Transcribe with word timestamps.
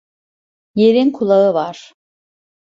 Yerin 0.75 1.11
kulağı 1.11 1.53
var. 1.53 1.93